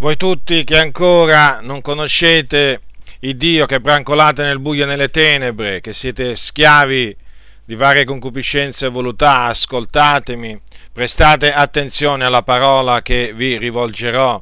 [0.00, 2.82] Voi tutti che ancora non conoscete
[3.20, 7.16] il Dio, che brancolate nel buio e nelle tenebre, che siete schiavi
[7.64, 10.60] di varie concupiscenze e voluttà, ascoltatemi,
[10.92, 14.40] prestate attenzione alla parola che vi rivolgerò.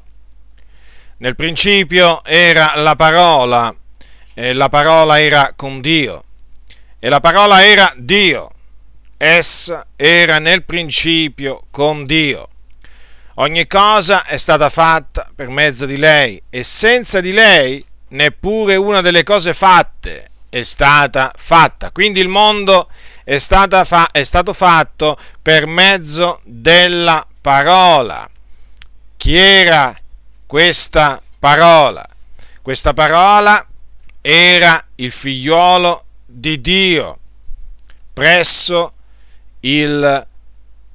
[1.17, 3.75] Nel principio era la parola,
[4.35, 6.23] e la parola era con Dio,
[6.99, 8.51] e la parola era Dio.
[9.17, 12.51] Essa era nel principio con Dio.
[13.39, 19.03] Ogni cosa è stata fatta per mezzo di lei e senza di lei neppure una
[19.03, 21.91] delle cose fatte è stata fatta.
[21.91, 22.89] Quindi il mondo
[23.25, 28.27] è, fa- è stato fatto per mezzo della parola.
[29.19, 29.95] Chi era
[30.47, 32.09] questa parola?
[32.63, 33.67] Questa parola
[34.23, 37.19] era il figliuolo di Dio
[38.15, 38.93] presso
[39.61, 40.27] il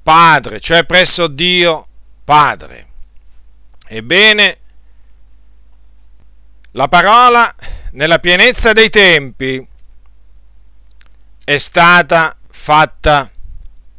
[0.02, 1.86] Padre, cioè presso Dio
[2.24, 2.88] Padre.
[3.86, 4.58] Ebbene,
[6.72, 7.54] la parola
[7.92, 9.66] nella pienezza dei tempi
[11.44, 13.30] è stata fatta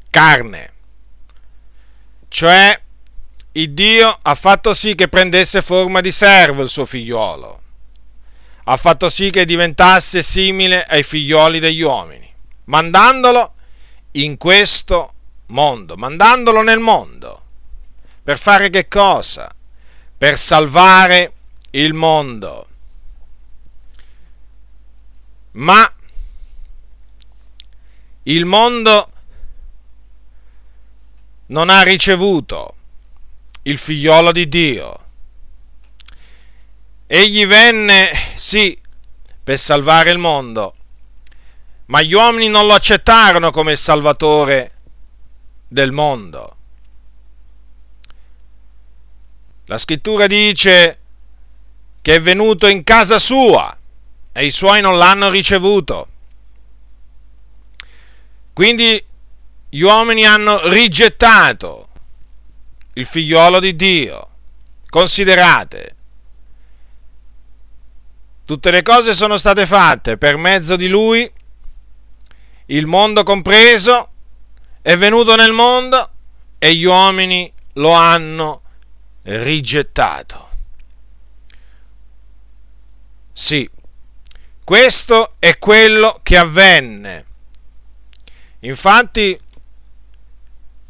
[0.09, 0.73] carne,
[2.29, 2.81] cioè
[3.51, 7.61] il Dio ha fatto sì che prendesse forma di servo il suo figliolo,
[8.63, 12.31] ha fatto sì che diventasse simile ai figlioli degli uomini,
[12.65, 13.53] mandandolo
[14.13, 15.13] in questo
[15.47, 17.42] mondo, mandandolo nel mondo.
[18.23, 19.53] Per fare che cosa?
[20.17, 21.33] Per salvare
[21.71, 22.67] il mondo.
[25.51, 25.93] Ma
[28.23, 29.11] il mondo
[31.47, 32.75] non ha ricevuto
[33.63, 34.99] il figliolo di Dio.
[37.05, 38.79] Egli venne, sì,
[39.43, 40.73] per salvare il mondo,
[41.87, 44.71] ma gli uomini non lo accettarono come il Salvatore
[45.67, 46.52] del mondo.
[49.73, 50.99] La scrittura dice
[51.99, 53.75] che è venuto in casa sua
[54.31, 56.09] e i suoi non l'hanno ricevuto.
[58.53, 59.03] Quindi
[59.69, 61.87] gli uomini hanno rigettato
[62.93, 64.27] il figliolo di Dio.
[64.87, 65.95] Considerate,
[68.45, 71.27] tutte le cose sono state fatte per mezzo di lui,
[72.67, 74.09] il mondo compreso,
[74.83, 76.11] è venuto nel mondo
[76.59, 78.61] e gli uomini lo hanno
[79.23, 80.49] rigettato.
[83.31, 83.69] Sì,
[84.63, 87.25] questo è quello che avvenne.
[88.59, 89.37] Infatti,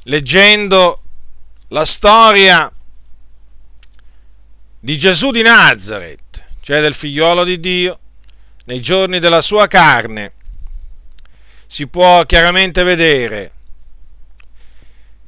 [0.03, 1.01] leggendo
[1.69, 2.71] la storia
[4.79, 7.99] di Gesù di Nazareth, cioè del figliolo di Dio,
[8.65, 10.33] nei giorni della sua carne,
[11.65, 13.51] si può chiaramente vedere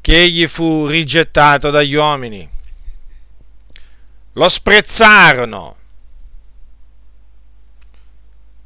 [0.01, 2.47] che egli fu rigettato dagli uomini
[4.37, 5.75] lo sprezzarono,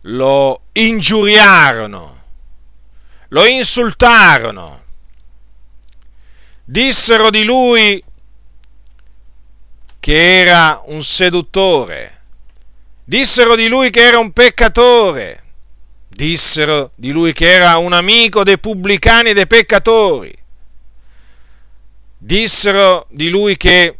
[0.02, 2.24] lo ingiuriarono,
[3.28, 4.84] lo insultarono,
[6.64, 8.04] dissero di lui
[10.00, 12.22] che era un seduttore,
[13.04, 15.44] dissero di lui che era un peccatore,
[16.08, 20.36] dissero di lui che era un amico dei pubblicani e dei peccatori,
[22.18, 23.99] dissero di lui che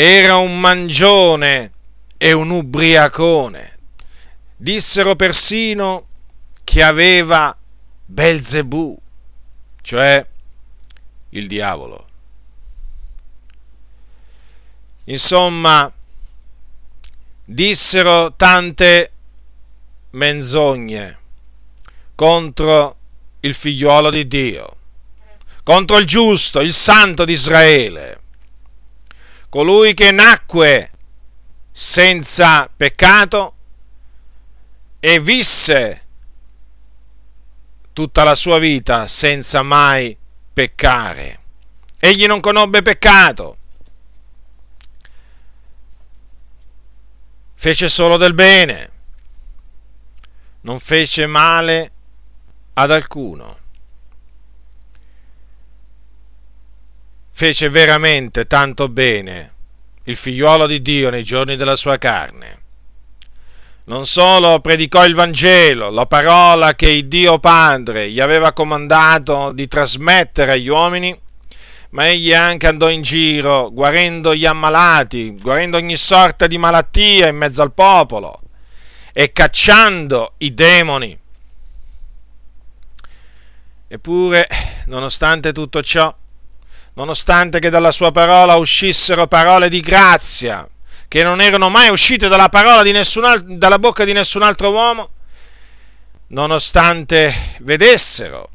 [0.00, 1.72] era un mangione
[2.16, 3.78] e un ubriacone.
[4.56, 6.06] Dissero persino
[6.62, 7.56] che aveva
[8.04, 8.96] Belzebù,
[9.82, 10.24] cioè
[11.30, 12.06] il diavolo.
[15.06, 15.92] Insomma,
[17.44, 19.12] dissero tante
[20.10, 21.18] menzogne
[22.14, 22.96] contro
[23.40, 24.76] il figliuolo di Dio,
[25.64, 28.26] contro il giusto, il santo di Israele
[29.48, 30.90] colui che nacque
[31.70, 33.54] senza peccato
[35.00, 36.04] e visse
[37.92, 40.16] tutta la sua vita senza mai
[40.52, 41.40] peccare.
[41.98, 43.56] Egli non conobbe peccato,
[47.54, 48.90] fece solo del bene,
[50.60, 51.92] non fece male
[52.74, 53.58] ad alcuno.
[57.38, 59.52] Fece veramente tanto bene
[60.06, 62.62] il figliuolo di Dio nei giorni della sua carne.
[63.84, 69.68] Non solo predicò il Vangelo, la parola che il Dio Padre gli aveva comandato di
[69.68, 71.16] trasmettere agli uomini,
[71.90, 77.36] ma egli anche andò in giro guarendo gli ammalati, guarendo ogni sorta di malattia in
[77.36, 78.40] mezzo al popolo
[79.12, 81.16] e cacciando i demoni.
[83.86, 84.48] Eppure,
[84.86, 86.12] nonostante tutto ciò,
[86.98, 90.68] nonostante che dalla sua parola uscissero parole di grazia,
[91.06, 92.50] che non erano mai uscite dalla,
[92.86, 95.10] nessun, dalla bocca di nessun altro uomo,
[96.28, 98.50] nonostante vedessero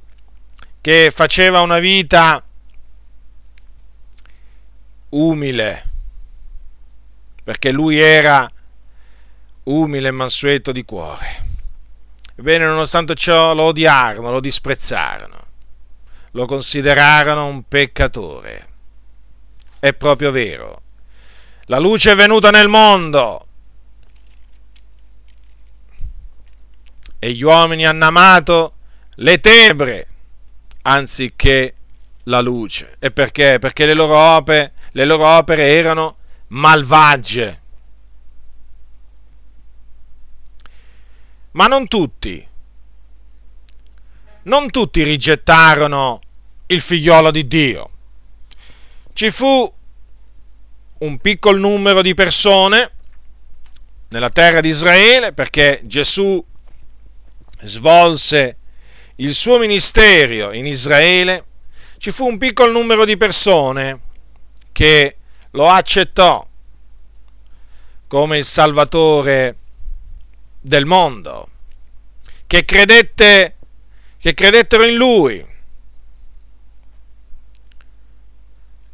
[0.82, 2.44] che faceva una vita
[5.12, 5.90] umile,
[7.46, 8.52] perché lui era
[9.64, 11.46] umile e mansueto di cuore.
[12.36, 15.43] Ebbene, nonostante ciò lo odiarono, lo disprezzarono,
[16.34, 18.68] lo considerarono un peccatore.
[19.80, 20.82] È proprio vero.
[21.66, 23.48] La luce è venuta nel mondo
[27.24, 28.74] e gli uomini hanno amato
[29.16, 30.08] le tenebre
[30.82, 31.76] anziché
[32.24, 32.98] la luce.
[33.00, 33.60] E perché?
[33.60, 37.62] Perché le loro opere, le loro opere erano malvagie.
[41.52, 42.46] Ma non tutti.
[44.44, 46.20] Non tutti rigettarono
[46.74, 47.90] il figliolo di Dio.
[49.14, 49.72] Ci fu
[51.00, 52.92] un piccolo numero di persone
[54.10, 56.44] nella terra di Israele perché Gesù
[57.62, 58.58] svolse
[59.18, 61.46] il suo ministero in Israele,
[61.98, 64.00] ci fu un piccolo numero di persone
[64.72, 65.18] che
[65.52, 66.46] lo accettò
[68.08, 69.58] come il Salvatore
[70.60, 71.50] del mondo,
[72.48, 73.58] che, credette,
[74.20, 75.52] che credettero in lui.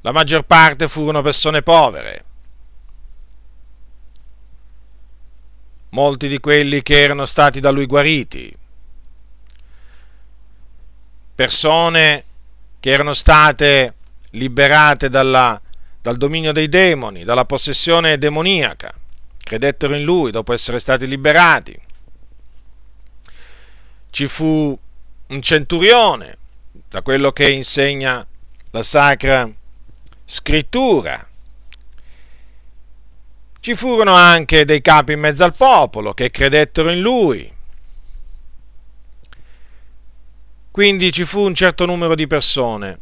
[0.01, 2.25] La maggior parte furono persone povere.
[5.89, 8.55] Molti di quelli che erano stati da lui guariti.
[11.35, 12.23] Persone
[12.79, 13.95] che erano state
[14.31, 15.59] liberate dalla,
[16.01, 18.93] dal dominio dei demoni, dalla possessione demoniaca
[19.49, 21.75] credettero in lui dopo essere stati liberati.
[24.11, 24.77] Ci fu
[25.27, 26.37] un centurione,
[26.87, 28.25] da quello che insegna
[28.69, 29.51] la Sacra
[30.31, 31.27] Scrittura.
[33.59, 37.51] Ci furono anche dei capi in mezzo al popolo che credettero in lui.
[40.69, 42.99] Quindi ci fu un certo numero di persone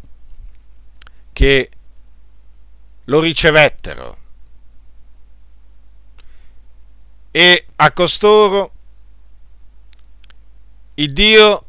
[1.34, 1.70] che
[3.04, 4.18] lo ricevettero
[7.30, 8.72] e a costoro
[10.96, 11.66] il Dio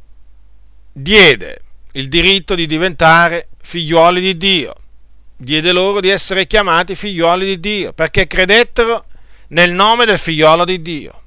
[0.93, 1.63] diede
[1.93, 4.75] il diritto di diventare figliuoli di Dio,
[5.39, 9.05] diede loro di essere chiamati figliuoli di Dio, perché credettero
[9.49, 11.23] nel nome del figliolo di Dio.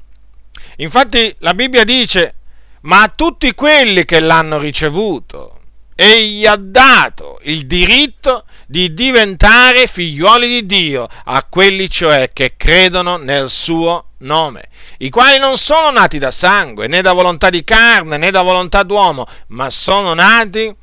[0.77, 2.35] Infatti la Bibbia dice,
[2.81, 5.59] ma a tutti quelli che l'hanno ricevuto,
[5.95, 13.17] egli ha dato il diritto di diventare figliuoli di Dio, a quelli cioè che credono
[13.17, 14.69] nel suo nome,
[14.99, 18.83] i quali non sono nati da sangue, né da volontà di carne, né da volontà
[18.83, 20.73] d'uomo, ma sono nati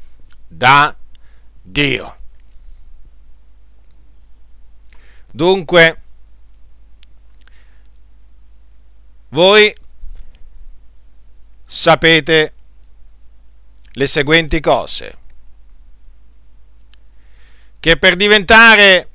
[0.47, 0.95] da
[1.61, 2.18] Dio.
[5.31, 6.01] Dunque,
[9.29, 9.75] voi
[11.65, 12.53] sapete
[13.93, 15.17] le seguenti cose.
[17.81, 19.09] Che per diventare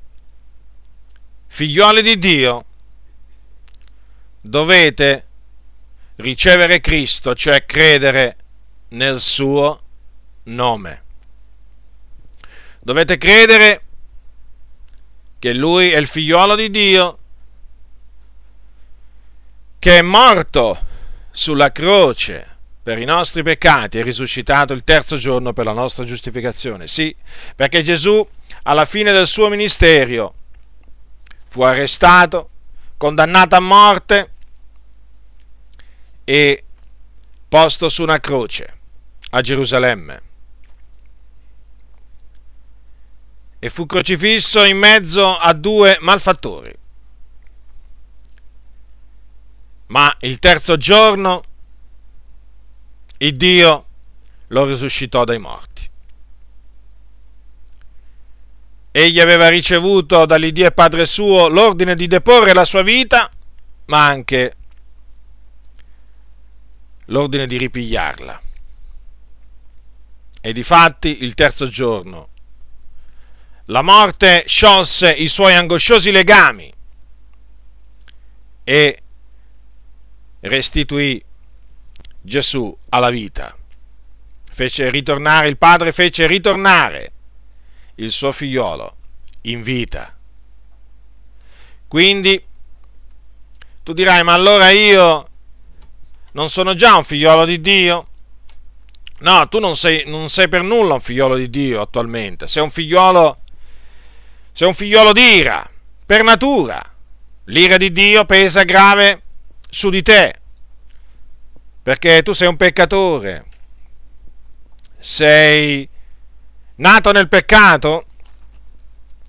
[1.46, 2.64] figlioli di Dio
[4.40, 5.26] dovete
[6.16, 8.36] ricevere Cristo, cioè credere
[8.88, 9.82] nel suo
[10.44, 11.02] nome.
[12.80, 13.82] Dovete credere
[15.44, 17.18] che Lui è il figliuolo di Dio,
[19.78, 20.78] che è morto
[21.30, 26.86] sulla croce per i nostri peccati e risuscitato il terzo giorno per la nostra giustificazione.
[26.86, 27.14] Sì,
[27.54, 28.26] perché Gesù
[28.62, 30.32] alla fine del suo ministero
[31.46, 32.48] fu arrestato,
[32.96, 34.30] condannato a morte
[36.24, 36.64] e
[37.46, 38.78] posto su una croce
[39.28, 40.22] a Gerusalemme.
[43.64, 46.70] E fu crocifisso in mezzo a due malfattori.
[49.86, 51.42] Ma il terzo giorno
[53.16, 53.86] il Dio
[54.48, 55.88] lo risuscitò dai morti.
[58.90, 63.30] Egli aveva ricevuto dall'Iddio e Padre suo l'ordine di deporre la sua vita,
[63.86, 64.56] ma anche
[67.06, 68.42] l'ordine di ripigliarla.
[70.42, 72.32] E difatti il terzo giorno
[73.66, 76.72] la morte sciolse i suoi angosciosi legami
[78.62, 79.02] e
[80.40, 81.22] restituì
[82.20, 83.56] Gesù alla vita.
[84.50, 87.12] Fece ritornare, il padre fece ritornare
[87.96, 88.96] il suo figliolo
[89.42, 90.16] in vita.
[91.88, 92.42] Quindi
[93.82, 95.28] tu dirai, ma allora io
[96.32, 98.08] non sono già un figliolo di Dio?
[99.20, 102.70] No, tu non sei, non sei per nulla un figliolo di Dio attualmente, sei un
[102.70, 103.43] figliolo
[104.54, 105.68] sei un figliolo d'ira,
[106.06, 106.80] per natura.
[107.46, 109.22] L'ira di Dio pesa grave
[109.68, 110.32] su di te,
[111.82, 113.46] perché tu sei un peccatore,
[114.96, 115.86] sei
[116.76, 118.06] nato nel peccato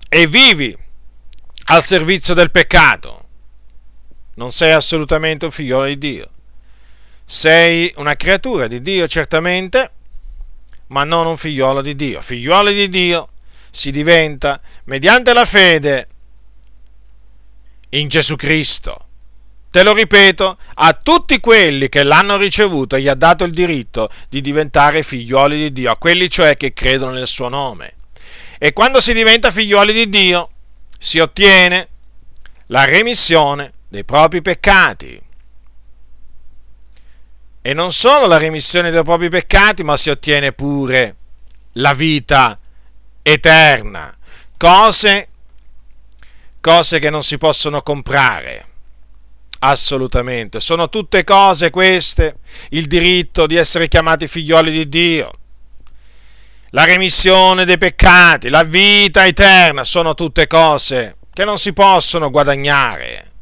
[0.08, 0.74] e vivi
[1.64, 3.28] al servizio del peccato.
[4.34, 6.30] Non sei assolutamente un figliolo di Dio.
[7.24, 9.90] Sei una creatura di Dio certamente,
[10.88, 12.22] ma non un figliolo di Dio.
[12.22, 13.30] Figliolo di Dio
[13.76, 16.06] si diventa mediante la fede
[17.90, 18.96] in Gesù Cristo.
[19.70, 24.40] Te lo ripeto, a tutti quelli che l'hanno ricevuto gli ha dato il diritto di
[24.40, 27.96] diventare figlioli di Dio, a quelli cioè che credono nel suo nome.
[28.56, 30.50] E quando si diventa figlioli di Dio,
[30.98, 31.88] si ottiene
[32.68, 35.20] la remissione dei propri peccati.
[37.60, 41.16] E non solo la remissione dei propri peccati, ma si ottiene pure
[41.72, 42.58] la vita
[43.28, 44.16] eterna,
[44.56, 45.28] cose,
[46.60, 48.64] cose che non si possono comprare.
[49.58, 52.36] Assolutamente, sono tutte cose queste,
[52.70, 55.30] il diritto di essere chiamati figlioli di Dio,
[56.70, 63.32] la remissione dei peccati, la vita eterna, sono tutte cose che non si possono guadagnare,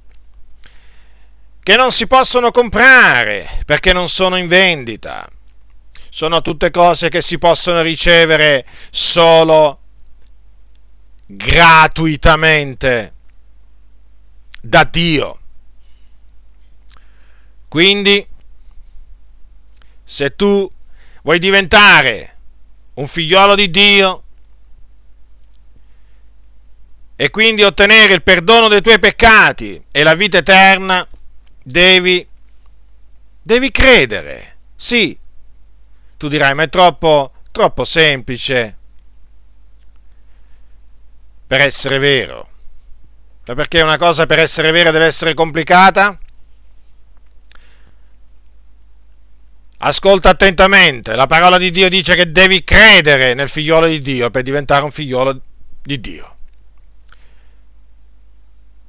[1.62, 5.28] che non si possono comprare perché non sono in vendita.
[6.14, 9.80] Sono tutte cose che si possono ricevere solo
[11.26, 13.14] gratuitamente
[14.60, 15.40] da Dio.
[17.66, 18.24] Quindi,
[20.04, 20.70] se tu
[21.24, 22.36] vuoi diventare
[22.94, 24.22] un figliolo di Dio
[27.16, 31.04] e quindi ottenere il perdono dei tuoi peccati e la vita eterna,
[31.60, 32.24] devi,
[33.42, 34.58] devi credere.
[34.76, 35.22] Sì,
[36.16, 38.76] tu dirai, ma è troppo, troppo semplice
[41.46, 42.48] per essere vero.
[43.46, 46.18] Ma perché una cosa per essere vera deve essere complicata?
[49.78, 54.42] Ascolta attentamente, la parola di Dio dice che devi credere nel figliolo di Dio per
[54.42, 55.40] diventare un figliolo
[55.82, 56.36] di Dio.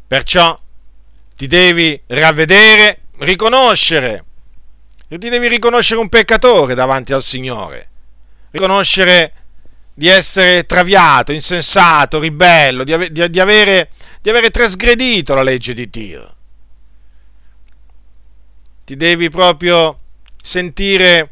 [0.08, 0.58] Perciò
[1.36, 4.24] ti devi ravvedere, riconoscere,
[5.18, 7.90] ti devi riconoscere un peccatore davanti al Signore,
[8.52, 9.34] riconoscere
[9.94, 13.92] di essere traviato, insensato, ribello, di, ave, di, di, avere,
[14.22, 16.36] di avere trasgredito la legge di Dio.
[18.84, 20.00] Ti devi proprio
[20.42, 21.32] sentire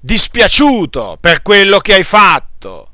[0.00, 2.92] dispiaciuto per quello che hai fatto,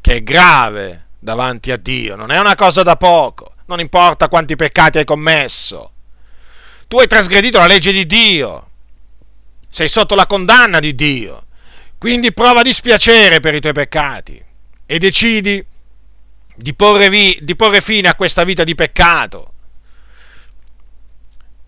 [0.00, 4.56] che è grave davanti a Dio, non è una cosa da poco, non importa quanti
[4.56, 5.92] peccati hai commesso.
[6.88, 8.65] Tu hai trasgredito la legge di Dio,
[9.76, 11.48] sei sotto la condanna di Dio,
[11.98, 14.42] quindi prova dispiacere per i tuoi peccati
[14.86, 15.62] e decidi
[16.54, 19.52] di porre, vi, di porre fine a questa vita di peccato,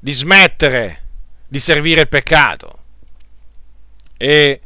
[0.01, 1.03] di smettere
[1.47, 2.83] di servire il peccato
[4.17, 4.59] e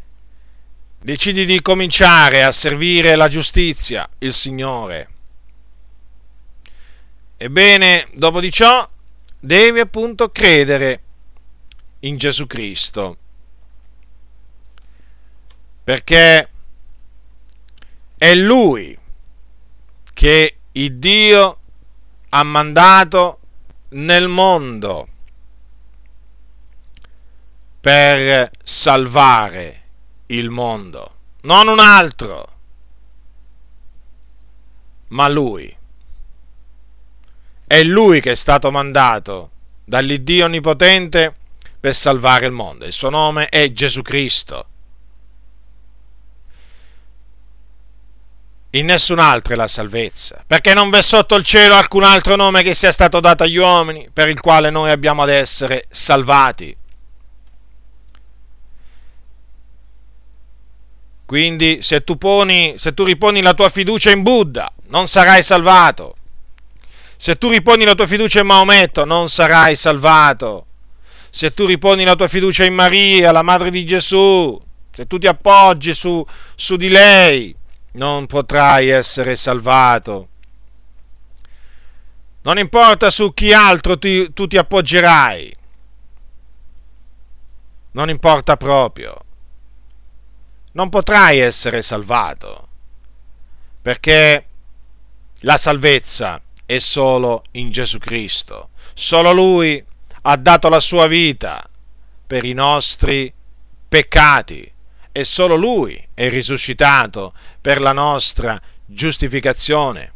[1.01, 5.11] decidi di cominciare a servire la giustizia, il Signore.
[7.39, 8.89] Ebbene, dopo di ciò,
[9.41, 11.03] devi appunto credere
[11.99, 13.17] in Gesù Cristo.
[15.93, 16.49] Perché
[18.17, 18.99] è Lui
[20.15, 21.59] che il Dio
[22.31, 23.41] ha mandato
[23.91, 25.09] nel mondo
[27.79, 29.83] per salvare
[30.29, 32.43] il mondo, non un altro,
[35.09, 35.77] ma lui.
[37.67, 39.51] È lui che è stato mandato
[39.85, 41.37] dall'Iddio Onnipotente
[41.79, 42.87] per salvare il mondo.
[42.87, 44.69] Il suo nome è Gesù Cristo.
[48.75, 52.63] In nessun altro è la salvezza, perché non v'è sotto il cielo alcun altro nome
[52.63, 56.75] che sia stato dato agli uomini per il quale noi abbiamo ad essere salvati.
[61.27, 66.17] Quindi se tu, poni, se tu riponi la tua fiducia in Buddha, non sarai salvato.
[67.17, 70.67] Se tu riponi la tua fiducia in Maometto, non sarai salvato.
[71.31, 74.59] Se tu riponi la tua fiducia in Maria, la madre di Gesù,
[74.95, 76.23] se tu ti appoggi su,
[76.55, 77.55] su di lei,
[77.93, 80.29] non potrai essere salvato.
[82.43, 85.55] Non importa su chi altro ti, tu ti appoggerai.
[87.93, 89.25] Non importa proprio
[90.73, 92.69] non potrai essere salvato,
[93.81, 94.47] perché
[95.41, 98.71] la salvezza è solo in Gesù Cristo.
[98.95, 99.85] Solo Lui
[100.23, 101.63] ha dato la sua vita
[102.27, 103.33] per i nostri
[103.89, 104.72] peccati
[105.13, 110.13] e solo Lui è risuscitato per la nostra giustificazione.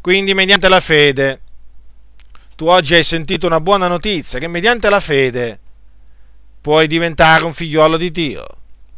[0.00, 1.40] Quindi mediante la fede,
[2.56, 5.60] tu oggi hai sentito una buona notizia, che mediante la fede
[6.60, 8.46] puoi diventare un figliuolo di Dio,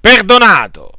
[0.00, 0.90] perdonato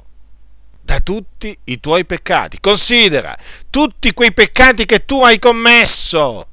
[0.82, 2.60] da tutti i tuoi peccati.
[2.62, 3.38] Considera
[3.70, 6.48] tutti quei peccati che tu hai commesso,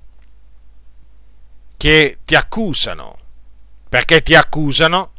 [1.77, 3.17] che ti accusano,
[3.89, 5.14] perché ti accusano.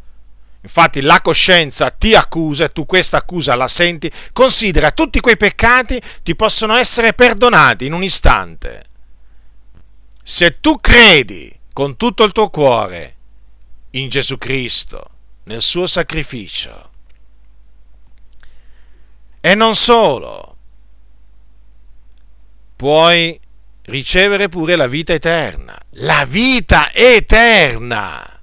[0.66, 4.12] Infatti la coscienza ti accusa e tu questa accusa la senti.
[4.34, 8.84] Considera tutti quei peccati ti possono essere perdonati in un istante.
[10.24, 13.16] Se tu credi con tutto il tuo cuore
[13.92, 15.08] in Gesù Cristo,
[15.44, 16.90] nel suo sacrificio,
[19.40, 20.58] e non solo,
[22.76, 23.40] puoi
[23.84, 25.78] ricevere pure la vita eterna.
[25.98, 28.35] La vita eterna.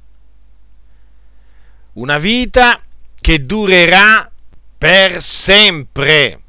[1.94, 2.82] Una vita
[3.20, 4.30] che durerà
[4.78, 6.40] per sempre.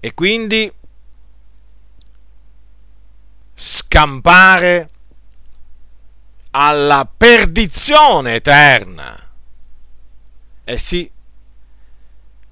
[0.00, 0.70] E quindi
[3.54, 4.90] scampare
[6.50, 9.18] alla perdizione eterna.
[10.64, 11.10] Eh sì,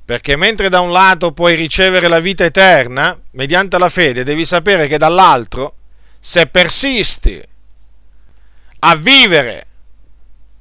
[0.05, 4.87] perché mentre da un lato puoi ricevere la vita eterna, mediante la fede, devi sapere
[4.87, 5.77] che dall'altro,
[6.19, 7.43] se persisti
[8.81, 9.67] a vivere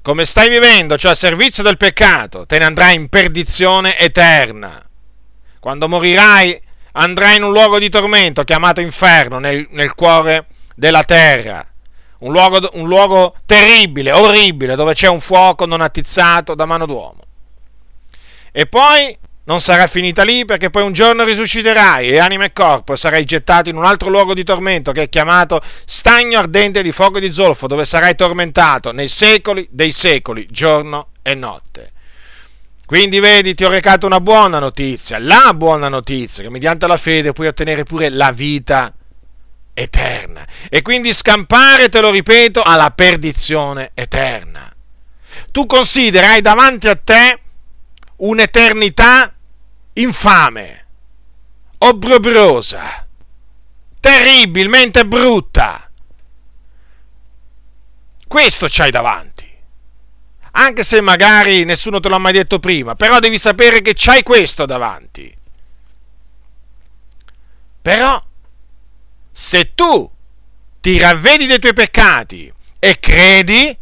[0.01, 4.81] come stai vivendo, cioè a servizio del peccato, te ne andrai in perdizione eterna.
[5.59, 6.59] Quando morirai
[6.93, 11.65] andrai in un luogo di tormento chiamato inferno nel, nel cuore della terra.
[12.19, 17.19] Un luogo, un luogo terribile, orribile, dove c'è un fuoco non attizzato da mano d'uomo.
[18.51, 22.95] E poi non sarà finita lì perché poi un giorno risusciterai e anima e corpo
[22.95, 27.17] sarai gettato in un altro luogo di tormento che è chiamato stagno ardente di fuoco
[27.17, 31.91] e di zolfo dove sarai tormentato nei secoli dei secoli, giorno e notte.
[32.85, 37.31] Quindi vedi, ti ho recato una buona notizia, la buona notizia, che mediante la fede
[37.31, 38.93] puoi ottenere pure la vita
[39.73, 40.45] eterna.
[40.69, 44.69] E quindi scampare, te lo ripeto, alla perdizione eterna.
[45.51, 47.40] Tu considerai davanti a te
[48.21, 49.33] un'eternità
[49.93, 50.85] infame,
[51.79, 53.07] obbrobriosa,
[53.99, 55.89] terribilmente brutta.
[58.27, 59.49] Questo c'hai davanti.
[60.53, 64.65] Anche se magari nessuno te l'ha mai detto prima, però devi sapere che c'hai questo
[64.65, 65.33] davanti.
[67.81, 68.23] Però,
[69.31, 70.11] se tu
[70.79, 73.77] ti ravvedi dei tuoi peccati e credi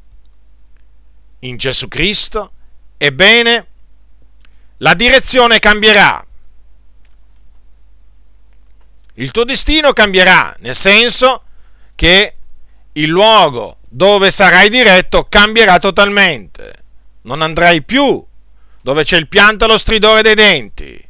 [1.39, 2.52] in Gesù Cristo,
[2.97, 3.67] ebbene,
[4.80, 6.24] la direzione cambierà.
[9.15, 11.44] Il tuo destino cambierà, nel senso
[11.96, 12.36] che
[12.94, 16.74] il luogo dove sarai diretto cambierà totalmente.
[17.24, 18.26] Non andrai più
[18.82, 21.08] dove c'è il pianto e lo stridore dei denti,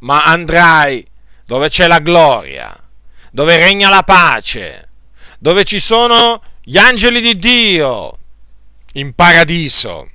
[0.00, 1.06] ma andrai
[1.46, 2.76] dove c'è la gloria,
[3.30, 4.88] dove regna la pace,
[5.38, 8.18] dove ci sono gli angeli di Dio
[8.94, 10.11] in paradiso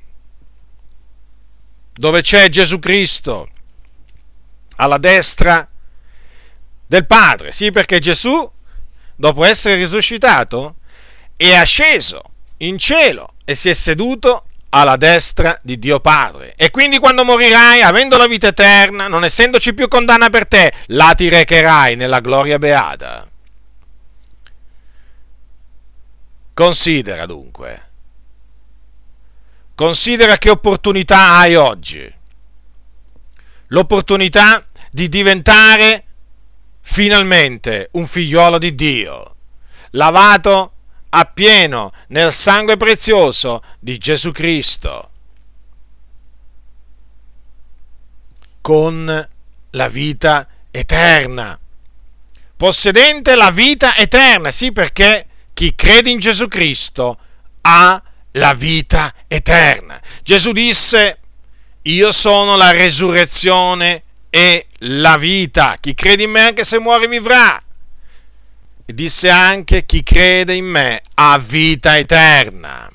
[1.97, 3.49] dove c'è Gesù Cristo
[4.77, 5.67] alla destra
[6.85, 7.51] del Padre.
[7.51, 8.49] Sì, perché Gesù,
[9.15, 10.75] dopo essere risuscitato,
[11.35, 12.21] è asceso
[12.57, 16.53] in cielo e si è seduto alla destra di Dio Padre.
[16.55, 21.13] E quindi quando morirai, avendo la vita eterna, non essendoci più condanna per te, la
[21.15, 23.27] ti recherai nella gloria beata.
[26.53, 27.86] Considera dunque
[29.77, 32.11] Considera che opportunità hai oggi.
[33.67, 36.03] L'opportunità di diventare
[36.81, 39.35] finalmente un figliolo di Dio,
[39.91, 40.71] lavato
[41.09, 45.11] appieno nel sangue prezioso di Gesù Cristo,
[48.61, 49.27] con
[49.69, 51.59] la vita eterna,
[52.57, 57.19] possedente la vita eterna, sì perché chi crede in Gesù Cristo
[57.61, 60.01] ha la vita eterna.
[60.23, 61.19] Gesù disse,
[61.83, 65.77] io sono la resurrezione e la vita.
[65.79, 67.61] Chi crede in me anche se muore vivrà.
[68.85, 72.91] E disse anche, chi crede in me ha vita eterna.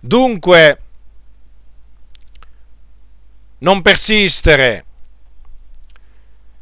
[0.00, 0.82] Dunque,
[3.58, 4.84] non persistere,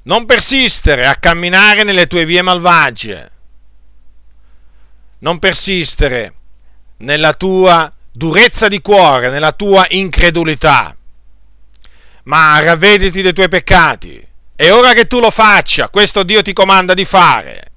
[0.05, 3.33] non persistere a camminare nelle tue vie malvagie
[5.27, 6.35] non persistere
[6.99, 10.97] nella tua durezza di cuore, nella tua incredulità,
[12.25, 14.25] ma ravvediti dei tuoi peccati.
[14.55, 17.73] È ora che tu lo faccia, questo Dio ti comanda di fare.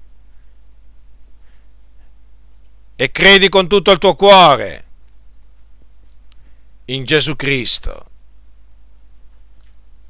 [2.95, 4.85] E credi con tutto il tuo cuore
[6.85, 8.05] in Gesù Cristo.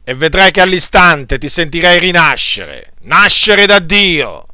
[0.04, 4.48] e vedrai che all'istante ti sentirai rinascere, nascere da Dio.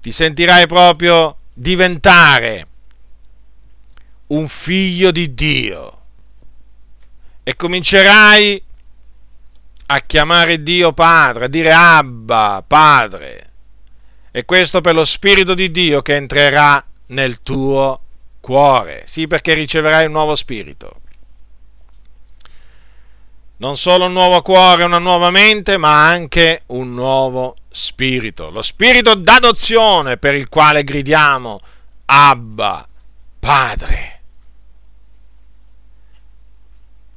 [0.00, 2.66] Ti sentirai proprio diventare
[4.26, 6.00] un figlio di Dio
[7.42, 8.62] e comincerai
[9.86, 13.50] a chiamare Dio Padre, a dire Abba, Padre.
[14.30, 18.00] E questo per lo Spirito di Dio che entrerà nel tuo
[18.40, 19.04] cuore.
[19.06, 21.00] Sì, perché riceverai un nuovo spirito.
[23.58, 28.50] Non solo un nuovo cuore, una nuova mente, ma anche un nuovo spirito.
[28.50, 31.60] Lo spirito d'adozione per il quale gridiamo
[32.06, 32.88] Abba,
[33.38, 34.22] Padre.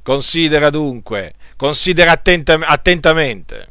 [0.02, 3.68] Considera dunque, considera attent- attentamente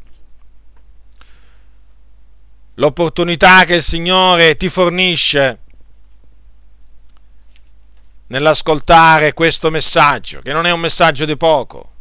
[2.75, 5.59] l'opportunità che il Signore ti fornisce
[8.27, 11.93] nell'ascoltare questo messaggio, che non è un messaggio di poco,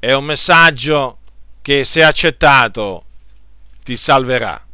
[0.00, 1.19] è un messaggio
[1.62, 3.04] che se accettato
[3.82, 4.66] ti salverà,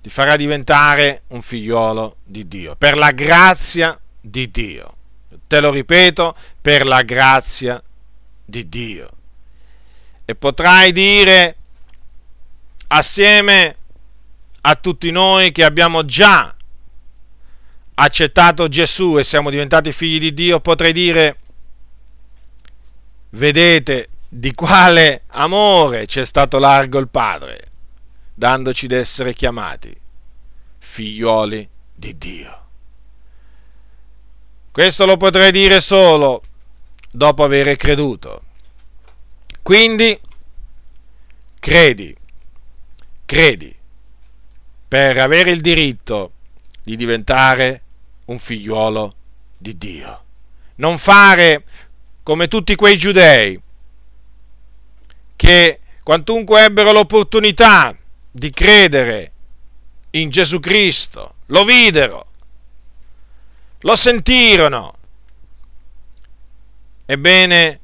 [0.00, 4.94] ti farà diventare un figliolo di Dio, per la grazia di Dio
[5.46, 7.82] te lo ripeto, per la grazia
[8.44, 9.10] di Dio.
[10.24, 11.56] E potrai dire
[12.88, 13.76] assieme
[14.62, 16.54] a tutti noi che abbiamo già
[17.96, 21.38] accettato Gesù e siamo diventati figli di Dio, potrei dire,
[23.30, 27.70] vedete di quale amore ci è stato largo il Padre,
[28.34, 29.94] dandoci d'essere chiamati
[30.76, 32.66] figlioli di Dio.
[34.72, 36.42] Questo lo potrei dire solo
[37.12, 38.42] dopo aver creduto.
[39.62, 40.18] Quindi,
[41.60, 42.16] credi,
[43.24, 43.76] credi,
[44.88, 46.32] per avere il diritto
[46.82, 47.82] di diventare
[48.24, 49.14] un figliuolo
[49.56, 50.24] di Dio.
[50.76, 51.64] Non fare
[52.24, 53.62] come tutti quei giudei
[55.36, 57.96] che quantunque ebbero l'opportunità
[58.30, 59.32] di credere
[60.10, 62.26] in Gesù Cristo, lo videro,
[63.80, 64.94] lo sentirono.
[67.06, 67.80] Ebbene,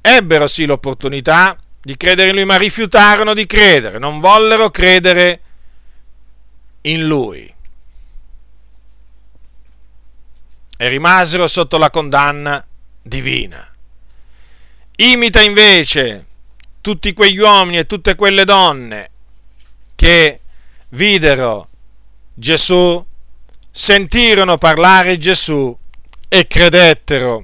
[0.00, 5.40] ebbero sì l'opportunità di credere in lui, ma rifiutarono di credere, non vollero credere
[6.82, 7.52] in lui.
[10.78, 12.64] E rimasero sotto la condanna
[13.02, 13.74] divina.
[14.96, 16.25] Imita invece
[16.86, 19.10] tutti quegli uomini e tutte quelle donne
[19.96, 20.42] che
[20.90, 21.68] videro
[22.32, 23.04] Gesù
[23.72, 25.76] sentirono parlare Gesù
[26.28, 27.42] e credettero,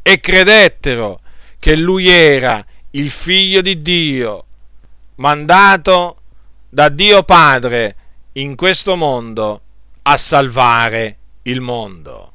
[0.00, 1.18] e credettero
[1.58, 4.44] che lui era il figlio di Dio,
[5.16, 6.20] mandato
[6.68, 7.96] da Dio Padre
[8.34, 9.60] in questo mondo
[10.02, 12.32] a salvare il mondo.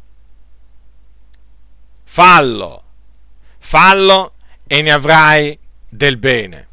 [2.04, 2.84] Fallo,
[3.60, 4.34] fallo
[4.68, 5.64] e ne avrai
[5.96, 6.65] del bene.